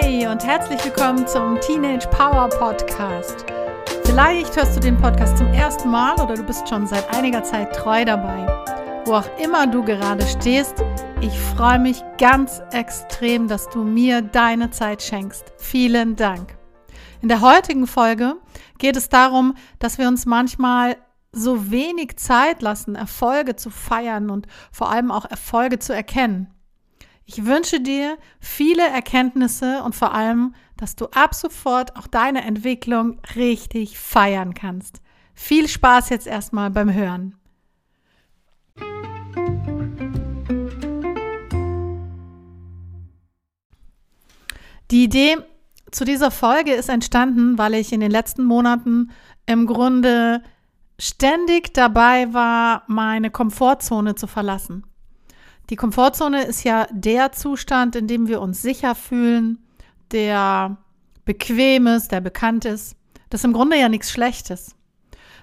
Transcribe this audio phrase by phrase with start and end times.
[0.00, 3.44] Hey und herzlich willkommen zum Teenage Power Podcast.
[4.04, 7.74] Vielleicht hörst du den Podcast zum ersten Mal oder du bist schon seit einiger Zeit
[7.74, 8.46] treu dabei.
[9.06, 10.84] Wo auch immer du gerade stehst,
[11.20, 15.52] ich freue mich ganz extrem, dass du mir deine Zeit schenkst.
[15.56, 16.56] Vielen Dank.
[17.20, 18.36] In der heutigen Folge
[18.78, 20.96] geht es darum, dass wir uns manchmal
[21.32, 26.54] so wenig Zeit lassen, Erfolge zu feiern und vor allem auch Erfolge zu erkennen.
[27.30, 33.20] Ich wünsche dir viele Erkenntnisse und vor allem, dass du ab sofort auch deine Entwicklung
[33.36, 35.02] richtig feiern kannst.
[35.34, 37.36] Viel Spaß jetzt erstmal beim Hören.
[44.90, 45.36] Die Idee
[45.90, 49.10] zu dieser Folge ist entstanden, weil ich in den letzten Monaten
[49.44, 50.42] im Grunde
[50.98, 54.87] ständig dabei war, meine Komfortzone zu verlassen.
[55.70, 59.58] Die Komfortzone ist ja der Zustand, in dem wir uns sicher fühlen,
[60.12, 60.78] der
[61.24, 62.96] bequem ist, der bekannt ist.
[63.28, 64.74] Das ist im Grunde ja nichts Schlechtes.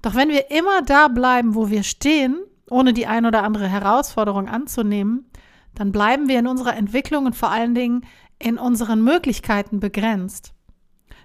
[0.00, 2.38] Doch wenn wir immer da bleiben, wo wir stehen,
[2.70, 5.26] ohne die ein oder andere Herausforderung anzunehmen,
[5.74, 8.04] dann bleiben wir in unserer Entwicklung und vor allen Dingen
[8.38, 10.54] in unseren Möglichkeiten begrenzt.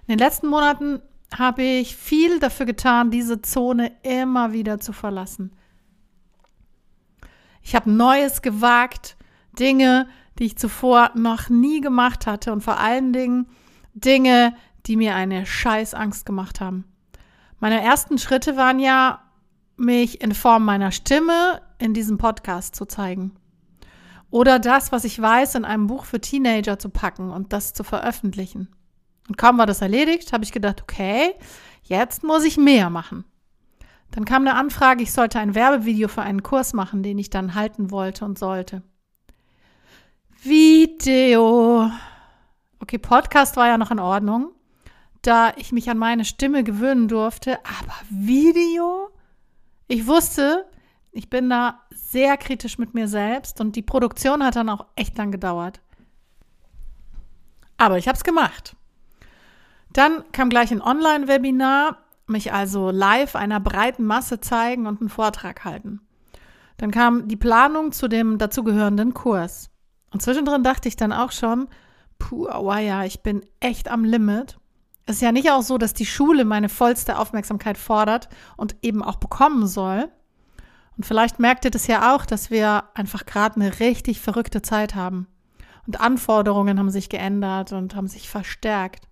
[0.06, 1.00] In den letzten Monaten
[1.36, 5.52] habe ich viel dafür getan, diese Zone immer wieder zu verlassen.
[7.62, 9.16] Ich habe Neues gewagt,
[9.58, 13.48] Dinge, die ich zuvor noch nie gemacht hatte und vor allen Dingen
[13.94, 14.54] Dinge,
[14.86, 16.84] die mir eine Scheißangst gemacht haben.
[17.60, 19.22] Meine ersten Schritte waren ja,
[19.76, 23.32] mich in Form meiner Stimme in diesem Podcast zu zeigen.
[24.30, 27.84] Oder das, was ich weiß, in einem Buch für Teenager zu packen und das zu
[27.84, 28.68] veröffentlichen.
[29.28, 31.34] Und kaum war das erledigt, habe ich gedacht, okay,
[31.84, 33.24] jetzt muss ich mehr machen.
[34.10, 37.54] Dann kam eine Anfrage, ich sollte ein Werbevideo für einen Kurs machen, den ich dann
[37.54, 38.82] halten wollte und sollte.
[40.42, 41.90] Video.
[42.80, 44.52] Okay, Podcast war ja noch in Ordnung,
[45.22, 49.10] da ich mich an meine Stimme gewöhnen durfte, aber Video?
[49.88, 50.64] Ich wusste,
[51.10, 55.18] ich bin da sehr kritisch mit mir selbst und die Produktion hat dann auch echt
[55.18, 55.80] lang gedauert.
[57.76, 58.76] Aber ich habe es gemacht.
[59.92, 65.64] Dann kam gleich ein Online-Webinar mich also live einer breiten Masse zeigen und einen Vortrag
[65.64, 66.00] halten.
[66.76, 69.70] Dann kam die Planung zu dem dazugehörenden Kurs.
[70.10, 71.68] Und zwischendrin dachte ich dann auch schon,
[72.18, 74.58] puh, aua ja, ich bin echt am Limit.
[75.06, 79.02] Es ist ja nicht auch so, dass die Schule meine vollste Aufmerksamkeit fordert und eben
[79.02, 80.08] auch bekommen soll.
[80.96, 84.94] Und vielleicht merkt ihr das ja auch, dass wir einfach gerade eine richtig verrückte Zeit
[84.94, 85.26] haben.
[85.86, 89.08] Und Anforderungen haben sich geändert und haben sich verstärkt.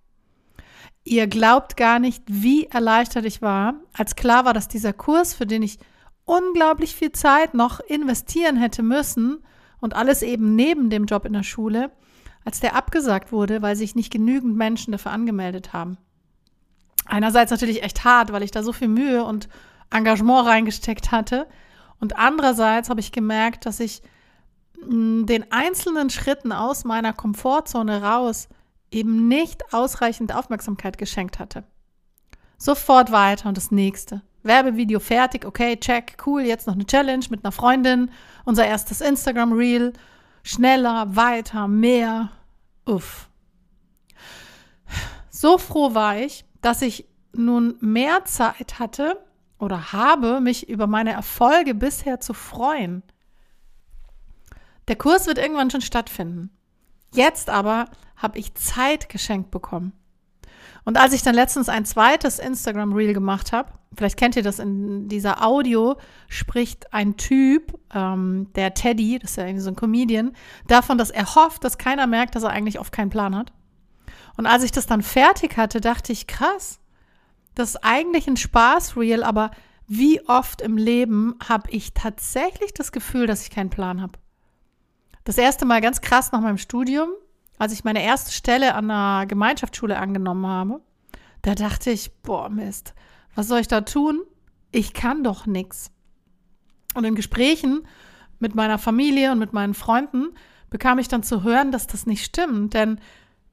[1.03, 5.45] Ihr glaubt gar nicht, wie erleichtert ich war, als klar war, dass dieser Kurs, für
[5.45, 5.79] den ich
[6.25, 9.39] unglaublich viel Zeit noch investieren hätte müssen
[9.79, 11.91] und alles eben neben dem Job in der Schule,
[12.43, 15.97] als der abgesagt wurde, weil sich nicht genügend Menschen dafür angemeldet haben.
[17.05, 19.47] Einerseits natürlich echt hart, weil ich da so viel Mühe und
[19.89, 21.47] Engagement reingesteckt hatte.
[21.99, 24.01] Und andererseits habe ich gemerkt, dass ich
[24.85, 28.49] mm, den einzelnen Schritten aus meiner Komfortzone raus
[28.91, 31.63] eben nicht ausreichend Aufmerksamkeit geschenkt hatte.
[32.57, 34.21] Sofort weiter und das nächste.
[34.43, 38.11] Werbevideo fertig, okay, check, cool, jetzt noch eine Challenge mit einer Freundin,
[38.45, 39.93] unser erstes Instagram-Reel,
[40.43, 42.31] schneller, weiter, mehr,
[42.85, 43.29] uff.
[45.29, 49.23] So froh war ich, dass ich nun mehr Zeit hatte
[49.59, 53.03] oder habe, mich über meine Erfolge bisher zu freuen.
[54.87, 56.49] Der Kurs wird irgendwann schon stattfinden.
[57.13, 57.85] Jetzt aber
[58.15, 59.93] habe ich Zeit geschenkt bekommen.
[60.83, 64.59] Und als ich dann letztens ein zweites Instagram Reel gemacht habe, vielleicht kennt ihr das
[64.59, 65.97] in dieser Audio,
[66.29, 70.31] spricht ein Typ, ähm, der Teddy, das ist ja irgendwie so ein Comedian,
[70.67, 73.51] davon, dass er hofft, dass keiner merkt, dass er eigentlich oft keinen Plan hat.
[74.37, 76.79] Und als ich das dann fertig hatte, dachte ich, krass,
[77.53, 79.51] das ist eigentlich ein Spaß-Reel, aber
[79.87, 84.19] wie oft im Leben habe ich tatsächlich das Gefühl, dass ich keinen Plan habe?
[85.27, 87.09] Das erste Mal ganz krass nach meinem Studium
[87.57, 90.81] als ich meine erste Stelle an einer Gemeinschaftsschule angenommen habe,
[91.41, 92.93] da dachte ich, boah, Mist,
[93.35, 94.21] was soll ich da tun?
[94.71, 95.91] Ich kann doch nichts.
[96.93, 97.87] Und in Gesprächen
[98.39, 100.29] mit meiner Familie und mit meinen Freunden
[100.69, 102.73] bekam ich dann zu hören, dass das nicht stimmt.
[102.73, 102.99] Denn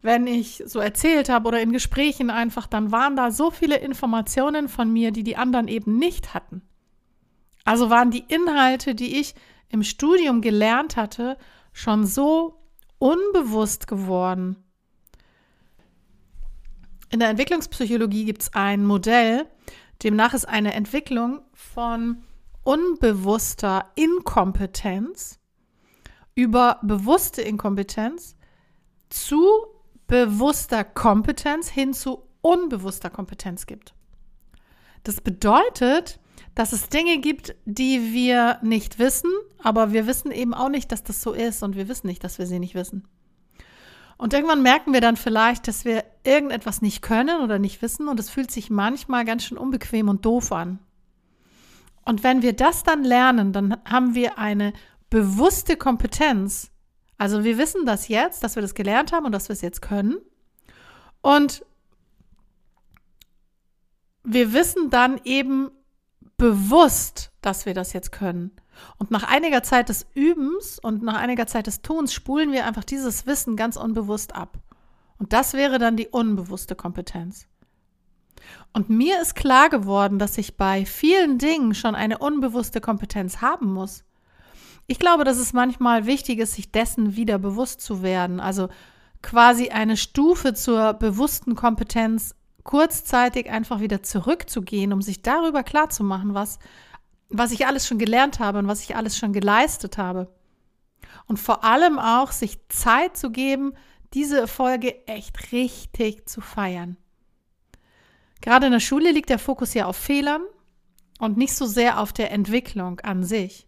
[0.03, 4.69] wenn ich so erzählt habe oder in Gesprächen einfach, dann waren da so viele Informationen
[4.69, 6.62] von mir, die die anderen eben nicht hatten.
[7.65, 9.35] Also waren die Inhalte, die ich
[9.71, 11.38] im Studium gelernt hatte,
[11.75, 12.62] schon so
[12.99, 14.56] unbewusst geworden.
[17.11, 19.47] In der Entwicklungspsychologie gibt es ein Modell,
[20.03, 22.25] demnach ist eine Entwicklung von
[22.62, 25.38] unbewusster Inkompetenz
[26.35, 28.37] über bewusste Inkompetenz
[29.11, 29.49] zu
[30.06, 33.94] bewusster Kompetenz hin zu unbewusster Kompetenz gibt.
[35.03, 36.19] Das bedeutet,
[36.55, 41.03] dass es Dinge gibt, die wir nicht wissen, aber wir wissen eben auch nicht, dass
[41.03, 43.09] das so ist und wir wissen nicht, dass wir sie nicht wissen.
[44.17, 48.21] Und irgendwann merken wir dann vielleicht, dass wir irgendetwas nicht können oder nicht wissen und
[48.21, 50.79] es fühlt sich manchmal ganz schön unbequem und doof an.
[52.05, 54.73] Und wenn wir das dann lernen, dann haben wir eine
[55.11, 56.71] bewusste Kompetenz.
[57.19, 59.83] Also wir wissen das jetzt, dass wir das gelernt haben und dass wir es jetzt
[59.83, 60.17] können.
[61.23, 61.65] Und
[64.23, 65.71] wir wissen dann eben,
[66.37, 68.53] bewusst, dass wir das jetzt können.
[68.99, 72.85] Und nach einiger Zeit des Übens und nach einiger Zeit des Tuns spulen wir einfach
[72.85, 74.59] dieses Wissen ganz unbewusst ab.
[75.19, 77.47] Und das wäre dann die unbewusste Kompetenz.
[78.73, 83.73] Und mir ist klar geworden, dass ich bei vielen Dingen schon eine unbewusste Kompetenz haben
[83.73, 84.05] muss.
[84.87, 88.41] Ich glaube, dass es manchmal wichtig ist, sich dessen wieder bewusst zu werden.
[88.41, 88.69] Also
[89.23, 96.58] quasi eine Stufe zur bewussten Kompetenz kurzzeitig einfach wieder zurückzugehen, um sich darüber klarzumachen, was,
[97.28, 100.34] was ich alles schon gelernt habe und was ich alles schon geleistet habe.
[101.26, 103.75] Und vor allem auch sich Zeit zu geben,
[104.14, 106.96] diese Erfolge echt richtig zu feiern.
[108.40, 110.43] Gerade in der Schule liegt der Fokus ja auf Fehlern
[111.19, 113.66] und nicht so sehr auf der Entwicklung an sich.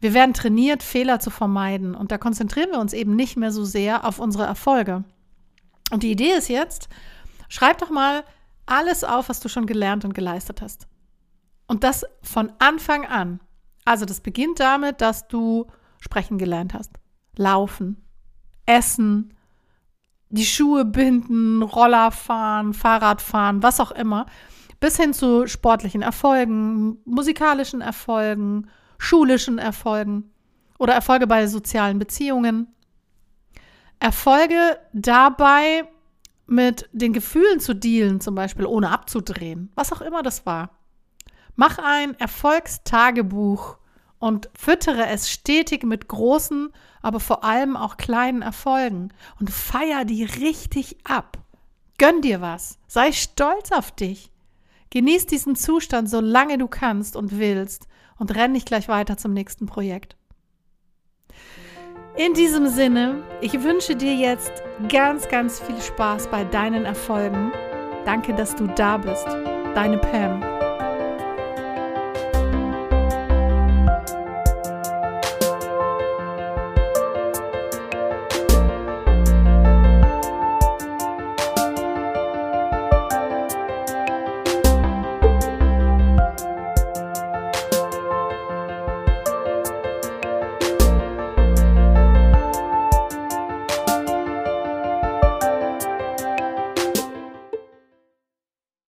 [0.00, 3.64] Wir werden trainiert, Fehler zu vermeiden und da konzentrieren wir uns eben nicht mehr so
[3.64, 5.04] sehr auf unsere Erfolge.
[5.90, 6.88] Und die Idee ist jetzt,
[7.54, 8.24] Schreib doch mal
[8.66, 10.88] alles auf, was du schon gelernt und geleistet hast.
[11.68, 13.38] Und das von Anfang an.
[13.84, 15.68] Also das beginnt damit, dass du
[16.00, 16.90] sprechen gelernt hast,
[17.36, 18.04] laufen,
[18.66, 19.34] essen,
[20.30, 24.26] die Schuhe binden, Roller fahren, Fahrrad fahren, was auch immer,
[24.80, 28.68] bis hin zu sportlichen Erfolgen, musikalischen Erfolgen,
[28.98, 30.32] schulischen Erfolgen
[30.80, 32.66] oder Erfolge bei sozialen Beziehungen.
[34.00, 35.88] Erfolge dabei,
[36.46, 40.70] mit den Gefühlen zu dealen, zum Beispiel ohne abzudrehen, was auch immer das war.
[41.56, 43.78] Mach ein Erfolgstagebuch
[44.18, 46.70] und füttere es stetig mit großen,
[47.02, 51.38] aber vor allem auch kleinen Erfolgen und feier die richtig ab.
[51.98, 54.30] Gönn dir was, sei stolz auf dich.
[54.90, 57.86] Genieß diesen Zustand, solange du kannst und willst
[58.16, 60.16] und renn nicht gleich weiter zum nächsten Projekt.
[62.16, 67.50] In diesem Sinne, ich wünsche dir jetzt ganz, ganz viel Spaß bei deinen Erfolgen.
[68.04, 69.26] Danke, dass du da bist.
[69.74, 70.53] Deine Pam.